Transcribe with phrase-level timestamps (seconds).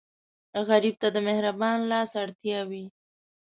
[0.67, 2.85] غریب ته د مهربان لاس اړتیا وي